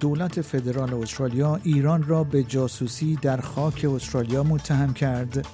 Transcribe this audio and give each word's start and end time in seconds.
دولت 0.00 0.40
فدرال 0.40 0.94
استرالیا 0.94 1.60
ایران 1.62 2.02
را 2.02 2.24
به 2.24 2.42
جاسوسی 2.42 3.18
در 3.22 3.40
خاک 3.40 3.86
استرالیا 3.94 4.42
متهم 4.42 4.92
کرد. 4.92 5.46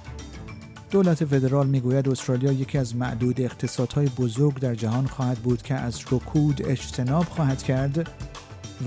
دولت 0.91 1.25
فدرال 1.25 1.67
می‌گوید 1.67 2.09
استرالیا 2.09 2.53
یکی 2.53 2.79
از 2.79 2.97
معدود 2.97 3.41
اقتصادهای 3.41 4.07
بزرگ 4.07 4.59
در 4.59 4.75
جهان 4.75 5.07
خواهد 5.07 5.39
بود 5.39 5.63
که 5.63 5.75
از 5.75 6.01
رکود 6.11 6.63
اجتناب 6.65 7.25
خواهد 7.25 7.63
کرد 7.63 8.11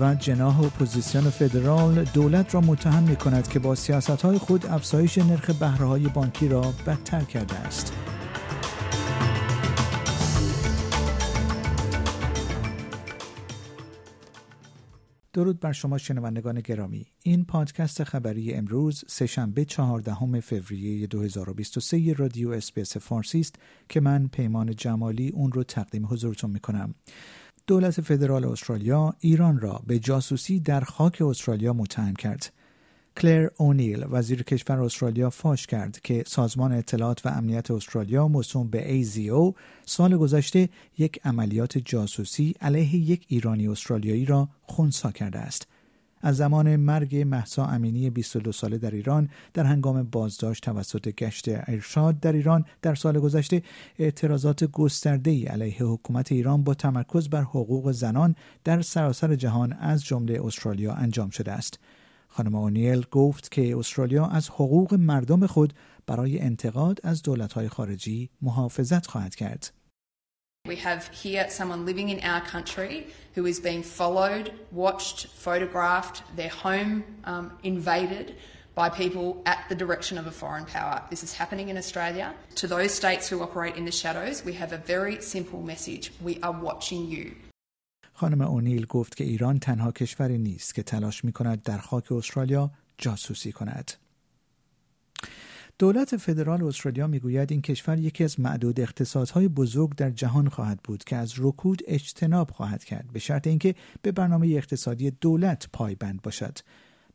و 0.00 0.14
جناح 0.14 0.60
اپوزیسیون 0.60 1.30
فدرال 1.30 2.04
دولت 2.04 2.54
را 2.54 2.60
متهم 2.60 3.02
می 3.02 3.16
کند 3.16 3.48
که 3.48 3.58
با 3.58 3.74
سیاست 3.74 4.10
های 4.22 4.38
خود 4.38 4.66
افزایش 4.66 5.18
نرخ 5.18 5.50
بهره 5.50 6.08
بانکی 6.08 6.48
را 6.48 6.74
بدتر 6.86 7.20
کرده 7.20 7.54
است. 7.54 7.92
درود 15.36 15.60
بر 15.60 15.72
شما 15.72 15.98
شنوندگان 15.98 16.60
گرامی. 16.60 17.06
این 17.22 17.44
پادکست 17.44 18.04
خبری 18.04 18.54
امروز 18.54 19.04
سه‌شنبه 19.08 19.64
چهاردهم 19.64 20.40
فوریه 20.40 21.06
2023 21.06 22.12
رادیو 22.12 22.50
SBS 22.50 22.96
فارسی 22.96 23.40
است 23.40 23.54
که 23.88 24.00
من 24.00 24.28
پیمان 24.28 24.74
جمالی 24.74 25.28
اون 25.28 25.52
رو 25.52 25.62
تقدیم 25.62 26.06
حضورتون 26.06 26.50
می 26.50 26.60
کنم 26.60 26.94
دولت 27.66 28.00
فدرال 28.00 28.44
استرالیا 28.44 29.14
ایران 29.18 29.60
را 29.60 29.82
به 29.86 29.98
جاسوسی 29.98 30.60
در 30.60 30.80
خاک 30.80 31.22
استرالیا 31.22 31.72
متهم 31.72 32.14
کرد. 32.14 32.52
کلر 33.16 33.48
اونیل 33.56 34.04
وزیر 34.10 34.42
کشور 34.42 34.80
استرالیا 34.80 35.30
فاش 35.30 35.66
کرد 35.66 36.00
که 36.00 36.24
سازمان 36.26 36.72
اطلاعات 36.72 37.26
و 37.26 37.28
امنیت 37.28 37.70
استرالیا 37.70 38.28
موسوم 38.28 38.68
به 38.68 39.02
ASIO 39.02 39.54
سال 39.86 40.16
گذشته 40.16 40.68
یک 40.98 41.20
عملیات 41.24 41.78
جاسوسی 41.78 42.54
علیه 42.60 42.96
یک 42.96 43.24
ایرانی 43.28 43.68
استرالیایی 43.68 44.24
را 44.24 44.48
خونسا 44.62 45.10
کرده 45.10 45.38
است. 45.38 45.68
از 46.20 46.36
زمان 46.36 46.76
مرگ 46.76 47.16
محسا 47.16 47.66
امینی 47.66 48.10
22 48.10 48.52
ساله 48.52 48.78
در 48.78 48.90
ایران 48.90 49.28
در 49.54 49.64
هنگام 49.64 50.02
بازداشت 50.02 50.64
توسط 50.64 51.08
گشت 51.08 51.44
ارشاد 51.48 52.20
در 52.20 52.32
ایران 52.32 52.64
در 52.82 52.94
سال 52.94 53.18
گذشته 53.20 53.62
اعتراضات 53.98 54.64
گسترده 54.64 55.30
ای 55.30 55.44
علیه 55.44 55.82
حکومت 55.82 56.32
ایران 56.32 56.64
با 56.64 56.74
تمرکز 56.74 57.28
بر 57.28 57.42
حقوق 57.42 57.92
زنان 57.92 58.34
در 58.64 58.82
سراسر 58.82 59.34
جهان 59.34 59.72
از 59.72 60.04
جمله 60.04 60.44
استرالیا 60.44 60.92
انجام 60.92 61.30
شده 61.30 61.52
است. 61.52 61.78
خانم 62.36 62.54
اونیل 62.54 63.06
گفت 63.10 63.50
که 63.50 63.76
استرالیا 63.76 64.26
از 64.26 64.48
حقوق 64.48 64.94
مردم 64.94 65.46
خود 65.46 65.72
برای 66.06 66.40
انتقاد 66.40 67.00
از 67.02 67.22
دولت‌های 67.22 67.68
خارجی 67.68 68.30
محافظت 68.42 69.06
خواهد 69.06 69.34
کرد. 69.34 69.72
We 70.68 70.76
have 70.76 71.02
here 71.22 71.46
someone 71.48 71.86
living 71.86 72.08
in 72.14 72.20
our 72.32 72.42
country 72.54 73.06
who 73.36 73.46
is 73.46 73.58
being 73.60 73.82
followed, 74.00 74.46
watched, 74.84 75.18
photographed, 75.46 76.16
their 76.36 76.54
home 76.64 76.92
um, 77.32 77.44
invaded 77.62 78.26
by 78.80 78.88
people 79.02 79.26
at 79.52 79.60
the 79.70 79.78
direction 79.82 80.18
of 80.18 80.26
a 80.26 80.34
foreign 80.42 80.66
power. 80.76 80.96
This 81.12 81.22
is 81.26 81.32
happening 81.40 81.68
in 81.72 81.76
Australia. 81.82 82.28
To 82.62 82.66
those 82.74 82.92
states 83.00 83.24
who 83.28 83.36
operate 83.46 83.74
in 83.80 83.84
the 83.90 83.96
shadows, 84.02 84.36
we 84.48 84.54
have 84.62 84.72
a 84.78 84.80
very 84.94 85.16
simple 85.34 85.60
message. 85.72 86.04
We 86.28 86.34
are 86.46 86.56
watching 86.68 87.02
you. 87.14 87.24
خانم 88.16 88.40
اونیل 88.40 88.86
گفت 88.86 89.16
که 89.16 89.24
ایران 89.24 89.58
تنها 89.58 89.92
کشوری 89.92 90.38
نیست 90.38 90.74
که 90.74 90.82
تلاش 90.82 91.24
می 91.24 91.32
کند 91.32 91.62
در 91.62 91.78
خاک 91.78 92.12
استرالیا 92.12 92.70
جاسوسی 92.98 93.52
کند. 93.52 93.92
دولت 95.78 96.16
فدرال 96.16 96.62
استرالیا 96.62 97.06
می‌گوید 97.06 97.52
این 97.52 97.62
کشور 97.62 97.98
یکی 97.98 98.24
از 98.24 98.40
معدود 98.40 98.80
اقتصادهای 98.80 99.48
بزرگ 99.48 99.94
در 99.94 100.10
جهان 100.10 100.48
خواهد 100.48 100.80
بود 100.84 101.04
که 101.04 101.16
از 101.16 101.34
رکود 101.38 101.82
اجتناب 101.86 102.50
خواهد 102.50 102.84
کرد 102.84 103.12
به 103.12 103.18
شرط 103.18 103.46
اینکه 103.46 103.74
به 104.02 104.12
برنامه 104.12 104.48
اقتصادی 104.48 105.10
دولت 105.10 105.68
پایبند 105.72 106.22
باشد 106.22 106.58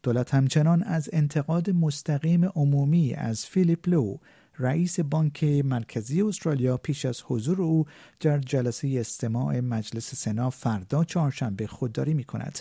دولت 0.04 0.34
همچنان 0.34 0.84
از 0.84 1.10
انتقاد 1.14 1.70
مستقیم 1.70 2.46
عمومی 2.46 3.14
از 3.14 3.46
فیلیپ 3.46 3.90
لو 3.90 4.18
رئیس 4.60 5.00
بانک 5.00 5.44
مرکزی 5.44 6.22
استرالیا 6.22 6.78
پیش 6.78 7.06
از 7.06 7.22
حضور 7.26 7.62
او 7.62 7.86
در 8.20 8.40
جلسه 8.40 8.98
استماع 9.00 9.60
مجلس 9.60 10.16
سنا 10.16 10.50
فردا 10.50 11.04
چهارشنبه 11.04 11.68
خودداری 11.68 12.14
می 12.14 12.24
کند. 12.24 12.60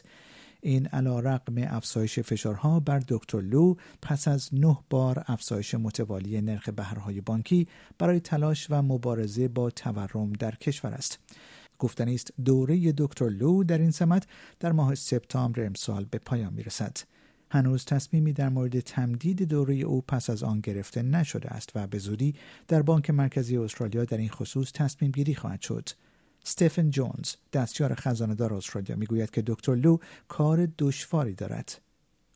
این 0.63 0.87
علا 0.87 1.21
رقم 1.21 1.55
افزایش 1.59 2.19
فشارها 2.19 2.81
بر 2.81 3.03
دکتر 3.09 3.41
لو 3.41 3.75
پس 4.03 4.29
از 4.29 4.49
نه 4.53 4.79
بار 4.91 5.25
افزایش 5.27 5.75
متوالی 5.75 6.41
نرخ 6.41 6.69
بهرهای 6.69 7.21
بانکی 7.21 7.69
برای 7.99 8.21
تلاش 8.21 8.67
و 8.71 8.83
مبارزه 8.83 9.49
با 9.49 9.71
تورم 9.71 10.33
در 10.33 10.55
کشور 10.55 10.91
است. 10.91 11.19
گفتنی 11.79 12.15
است 12.15 12.33
دوره 12.45 12.93
دکتر 12.93 13.29
لو 13.29 13.65
در 13.65 13.79
این 13.79 13.91
سمت 13.91 14.27
در 14.61 14.73
ماه 14.73 14.95
سپتامبر 14.95 15.67
امسال 15.67 16.05
به 16.05 16.19
پایان 16.19 16.53
می 16.53 16.63
رسد. 16.63 16.97
هنوز 17.51 17.85
تصمیمی 17.85 18.33
در 18.33 18.49
مورد 18.49 18.81
تمدید 18.81 19.43
دوره 19.43 19.75
او 19.75 20.01
پس 20.01 20.31
از 20.31 20.43
آن 20.43 20.61
گرفته 20.61 21.03
نشده 21.03 21.49
است 21.49 21.71
و 21.75 21.87
به 21.87 21.99
زودی 21.99 22.35
در 22.69 22.83
بانک 22.83 23.11
مرکزی 23.11 23.57
استرالیا 23.57 24.05
در 24.05 24.19
این 24.19 24.29
خصوص 24.29 24.73
تصمیم 24.73 25.11
گیری 25.11 25.35
خواهد 25.35 25.61
شد. 25.61 25.89
ستفن 26.45 26.91
جونز 26.91 27.35
دستیار 27.53 27.95
خزاندار 27.95 28.55
استرالیا 28.55 28.97
می‌گوید 28.97 29.31
که 29.31 29.43
دکتر 29.47 29.75
لو 29.75 29.99
کار 30.29 30.69
دشواری 30.79 31.35
دارد 31.35 31.81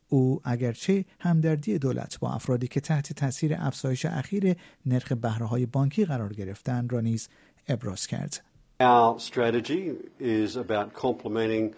او 0.08 0.40
اگرچه 0.44 1.04
همدردی 1.20 1.78
دولت 1.78 2.18
با 2.18 2.30
افرادی 2.30 2.68
که 2.68 2.80
تحت 2.80 3.12
تاثیر 3.12 3.54
افزایش 3.58 4.06
اخیر 4.06 4.56
نرخ 4.86 5.12
بهره 5.12 5.46
های 5.46 5.66
بانکی 5.66 6.04
قرار 6.04 6.32
گرفتن 6.32 6.88
را 6.88 7.00
نیز 7.00 7.28
ابراز 7.68 8.06
کرد. 8.06 8.40
Our 8.80 9.20
strategy 9.20 9.92
is 10.18 10.56
about 10.56 10.94
complementing 10.94 11.74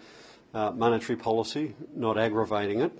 uh, 0.53 0.71
monetary 0.83 1.15
policy, 1.15 1.75
not 1.95 2.17
aggravating 2.17 2.79
it. 2.81 2.91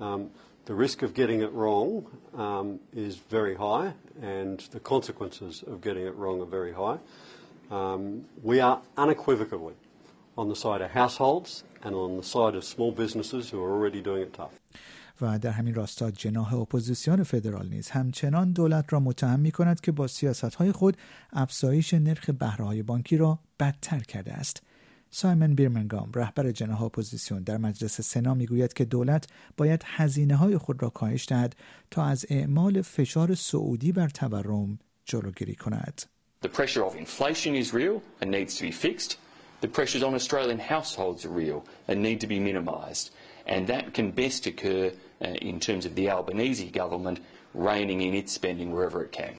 Um, 0.00 0.30
the 0.66 0.74
risk 0.74 1.02
of 1.02 1.14
getting 1.14 1.40
it 1.42 1.52
wrong 1.52 2.06
um, 2.34 2.80
is 2.92 3.16
very 3.16 3.54
high, 3.54 3.92
and 4.22 4.58
the 4.70 4.80
consequences 4.80 5.62
of 5.66 5.80
getting 5.80 6.06
it 6.06 6.14
wrong 6.14 6.40
are 6.40 6.46
very 6.46 6.72
high. 6.72 6.98
Um, 7.70 8.24
we 8.42 8.60
are 8.60 8.80
unequivocally 8.96 9.74
on 10.36 10.48
the 10.48 10.56
side 10.56 10.80
of 10.80 10.90
households 10.90 11.64
and 11.82 11.94
on 11.94 12.16
the 12.16 12.22
side 12.22 12.54
of 12.54 12.64
small 12.64 12.92
businesses 12.92 13.50
who 13.50 13.62
are 13.62 13.72
already 13.72 14.00
doing 14.00 14.22
it 14.22 14.32
tough. 14.32 14.54
و 15.20 15.38
در 15.38 15.50
همین 15.50 15.74
راستا 15.74 16.10
جناح 16.10 16.54
اپوزیسیون 16.54 17.22
فدرال 17.22 17.68
نیز 17.68 17.90
همچنان 17.90 18.52
دولت 18.52 18.92
را 18.92 19.00
متهم 19.00 19.40
می 19.40 19.50
کند 19.50 19.80
که 19.80 19.92
با 19.92 20.06
سیاست 20.06 20.54
های 20.54 20.72
خود 20.72 20.96
افزایش 21.32 21.94
نرخ 21.94 22.30
بهره 22.30 22.64
های 22.64 22.82
بانکی 22.82 23.16
را 23.16 23.38
بدتر 23.60 23.98
کرده 23.98 24.32
است. 24.32 24.62
سایمن 25.11 25.55
بیرمنگام 25.55 26.11
رهبر 26.15 26.51
جناح 26.51 26.83
اپوزیسیون 26.83 27.43
در 27.43 27.57
مجلس 27.57 28.01
سنا 28.01 28.33
می‌گوید 28.33 28.73
که 28.73 28.85
دولت 28.85 29.27
باید 29.57 29.83
هزینه 29.85 30.35
های 30.35 30.57
خود 30.57 30.83
را 30.83 30.89
کاهش 30.89 31.25
دهد 31.27 31.55
تا 31.91 32.05
از 32.05 32.25
اعمال 32.29 32.81
فشار 32.81 33.35
سعودی 33.35 33.91
بر 33.91 34.09
تورم 34.09 34.79
جلوگیری 35.05 35.55
کند. 35.55 36.01
The 36.41 36.49
pressure 36.49 36.83
of 36.83 36.95
inflation 36.95 37.53
is 37.55 37.73
real 37.73 38.01
and 38.21 38.31
needs 38.31 38.55
to 38.57 38.63
be 38.63 38.71
fixed. 38.71 39.17
The 39.61 39.67
pressures 39.67 40.03
on 40.03 40.13
Australian 40.13 40.59
households 40.59 41.25
are 41.25 41.35
real 41.43 41.59
and 41.87 42.01
need 42.01 42.21
to 42.21 42.27
be 42.27 42.39
minimised. 42.39 43.11
And 43.45 43.67
that 43.67 43.93
can 43.93 44.11
best 44.11 44.45
occur 44.45 44.91
uh, 45.21 45.27
in 45.49 45.59
terms 45.59 45.85
of 45.85 45.95
the 45.95 46.09
Albanese 46.09 46.69
government 46.69 47.19
reining 47.53 48.01
in 48.01 48.13
its 48.13 48.31
spending 48.31 48.71
wherever 48.71 49.03
it 49.03 49.11
can. 49.11 49.38